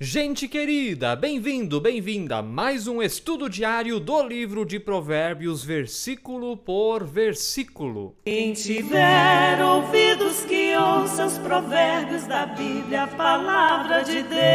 [0.00, 7.04] Gente querida, bem-vindo, bem-vinda a mais um estudo diário do livro de Provérbios, versículo por
[7.04, 8.16] versículo.
[8.24, 14.53] Quem tiver ouvidos que ouça os provérbios da Bíblia, a palavra de Deus.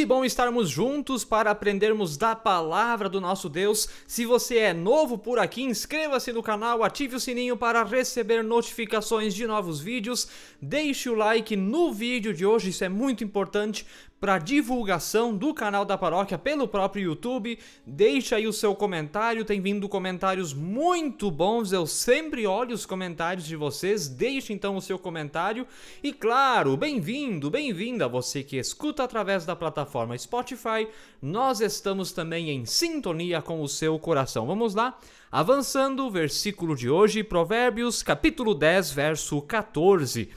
[0.00, 3.86] Que bom estarmos juntos para aprendermos da palavra do nosso Deus.
[4.06, 9.34] Se você é novo por aqui, inscreva-se no canal, ative o sininho para receber notificações
[9.34, 10.26] de novos vídeos.
[10.58, 13.86] Deixe o like no vídeo de hoje, isso é muito importante
[14.20, 17.58] para divulgação do canal da paróquia pelo próprio YouTube.
[17.86, 23.46] Deixe aí o seu comentário, tem vindo comentários muito bons, eu sempre olho os comentários
[23.46, 24.06] de vocês.
[24.08, 25.66] Deixe então o seu comentário
[26.02, 30.86] e claro, bem-vindo, bem-vinda você que escuta através da plataforma Spotify.
[31.22, 34.46] Nós estamos também em sintonia com o seu coração.
[34.46, 34.98] Vamos lá?
[35.32, 40.28] Avançando, versículo de hoje, Provérbios, capítulo 10, verso 14.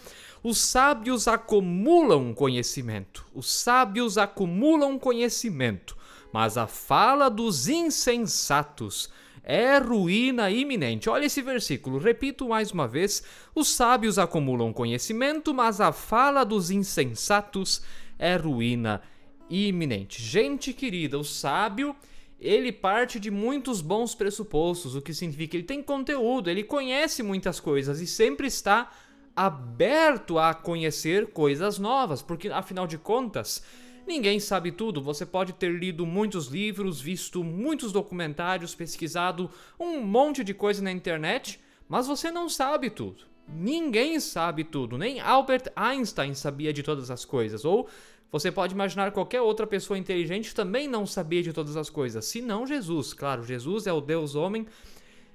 [0.43, 3.25] Os sábios acumulam conhecimento.
[3.33, 5.95] Os sábios acumulam conhecimento,
[6.33, 9.09] mas a fala dos insensatos
[9.41, 11.09] é ruína iminente.
[11.09, 13.23] Olha esse versículo, repito mais uma vez:
[13.55, 17.81] os sábios acumulam conhecimento, mas a fala dos insensatos
[18.19, 19.01] é ruína
[19.49, 20.21] iminente.
[20.21, 21.95] Gente querida, o sábio
[22.37, 27.23] ele parte de muitos bons pressupostos, o que significa que ele tem conteúdo, ele conhece
[27.23, 28.91] muitas coisas e sempre está
[29.35, 33.63] aberto a conhecer coisas novas, porque afinal de contas,
[34.05, 35.01] ninguém sabe tudo.
[35.01, 40.91] Você pode ter lido muitos livros, visto muitos documentários, pesquisado um monte de coisa na
[40.91, 43.25] internet, mas você não sabe tudo.
[43.47, 47.89] Ninguém sabe tudo, nem Albert Einstein sabia de todas as coisas, ou
[48.31, 52.41] você pode imaginar qualquer outra pessoa inteligente também não sabia de todas as coisas, se
[52.41, 53.13] não Jesus.
[53.13, 54.65] Claro, Jesus é o Deus homem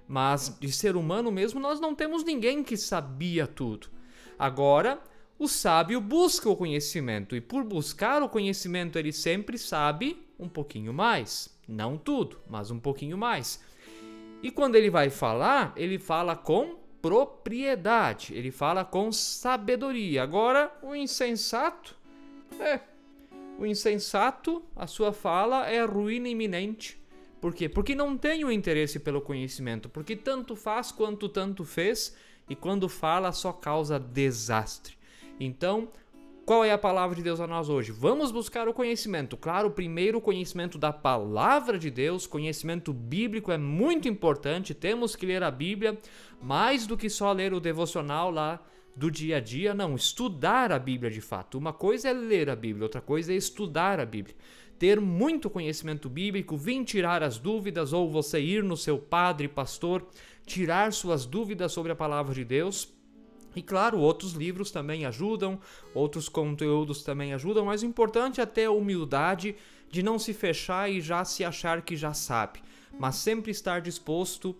[0.08, 3.88] mas de ser humano mesmo, nós não temos ninguém que sabia tudo.
[4.38, 5.00] Agora,
[5.38, 10.92] o sábio busca o conhecimento e por buscar o conhecimento ele sempre sabe um pouquinho
[10.92, 13.62] mais, não tudo, mas um pouquinho mais.
[14.42, 20.22] E quando ele vai falar, ele fala com propriedade, ele fala com sabedoria.
[20.22, 21.96] Agora, o insensato,
[22.58, 22.80] é,
[23.58, 26.97] o insensato, a sua fala é ruína iminente.
[27.40, 27.68] Por quê?
[27.68, 32.14] Porque não tem o interesse pelo conhecimento, porque tanto faz quanto tanto fez,
[32.48, 34.96] e quando fala só causa desastre.
[35.38, 35.88] Então,
[36.44, 37.92] qual é a palavra de Deus a nós hoje?
[37.92, 39.36] Vamos buscar o conhecimento.
[39.36, 45.26] Claro, primeiro o conhecimento da palavra de Deus, conhecimento bíblico é muito importante, temos que
[45.26, 45.98] ler a Bíblia,
[46.40, 48.60] mais do que só ler o devocional lá
[48.96, 51.58] do dia a dia, não, estudar a Bíblia de fato.
[51.58, 54.34] Uma coisa é ler a Bíblia, outra coisa é estudar a Bíblia
[54.78, 60.06] ter muito conhecimento bíblico, vir tirar as dúvidas, ou você ir no seu padre, pastor,
[60.46, 62.88] tirar suas dúvidas sobre a palavra de Deus.
[63.56, 65.58] E claro, outros livros também ajudam,
[65.92, 69.56] outros conteúdos também ajudam, mas o importante é ter a humildade
[69.90, 72.62] de não se fechar e já se achar que já sabe,
[72.98, 74.54] mas sempre estar disposto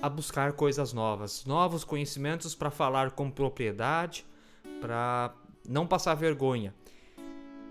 [0.00, 4.24] a buscar coisas novas, novos conhecimentos para falar com propriedade,
[4.80, 5.34] para
[5.68, 6.72] não passar vergonha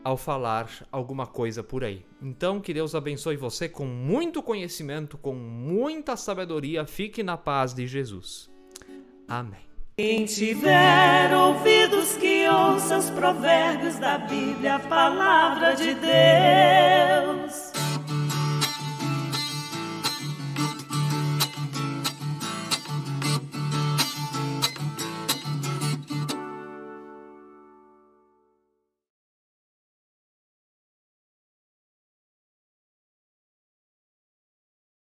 [0.03, 2.05] ao falar alguma coisa por aí.
[2.21, 6.85] Então, que Deus abençoe você com muito conhecimento, com muita sabedoria.
[6.85, 8.49] Fique na paz de Jesus.
[9.27, 9.71] Amém.
[9.97, 17.70] Quem tiver ouvidos que ouça os provérbios da Bíblia, a palavra de Deus.